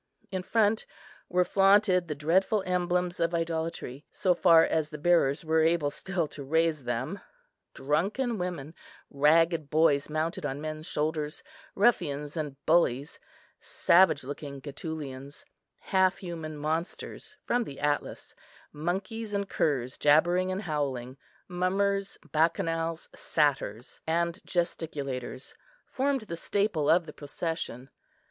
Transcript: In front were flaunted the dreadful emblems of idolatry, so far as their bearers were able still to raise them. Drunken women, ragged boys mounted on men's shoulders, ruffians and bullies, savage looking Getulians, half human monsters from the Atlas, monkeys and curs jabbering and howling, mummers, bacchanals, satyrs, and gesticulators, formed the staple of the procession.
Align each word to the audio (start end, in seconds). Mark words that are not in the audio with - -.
In 0.31 0.41
front 0.41 0.87
were 1.29 1.45
flaunted 1.45 2.07
the 2.07 2.15
dreadful 2.15 2.63
emblems 2.65 3.19
of 3.19 3.35
idolatry, 3.35 4.03
so 4.11 4.33
far 4.33 4.63
as 4.63 4.89
their 4.89 4.99
bearers 4.99 5.45
were 5.45 5.61
able 5.61 5.91
still 5.91 6.25
to 6.29 6.43
raise 6.43 6.85
them. 6.85 7.19
Drunken 7.75 8.39
women, 8.39 8.73
ragged 9.11 9.69
boys 9.69 10.09
mounted 10.09 10.43
on 10.43 10.59
men's 10.59 10.87
shoulders, 10.87 11.43
ruffians 11.75 12.35
and 12.35 12.55
bullies, 12.65 13.19
savage 13.59 14.23
looking 14.23 14.59
Getulians, 14.59 15.45
half 15.77 16.17
human 16.17 16.57
monsters 16.57 17.37
from 17.43 17.63
the 17.63 17.79
Atlas, 17.79 18.33
monkeys 18.73 19.35
and 19.35 19.47
curs 19.47 19.99
jabbering 19.99 20.51
and 20.51 20.63
howling, 20.63 21.15
mummers, 21.47 22.17
bacchanals, 22.31 23.07
satyrs, 23.13 24.01
and 24.07 24.41
gesticulators, 24.47 25.53
formed 25.85 26.21
the 26.21 26.35
staple 26.35 26.89
of 26.89 27.05
the 27.05 27.13
procession. 27.13 27.91